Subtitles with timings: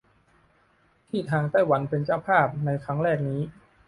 [1.07, 3.41] ที่ทางไต้หวันเป็นเจ้าภาพในครั้งแรกนี้